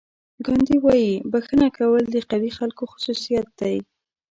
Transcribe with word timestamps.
ګاندي 0.45 0.77
وایي 0.85 1.11
بښنه 1.31 1.67
کول 1.77 2.03
د 2.09 2.15
قوي 2.29 2.51
خلکو 2.57 2.83
خصوصیت 2.91 3.47
دی. 3.59 3.77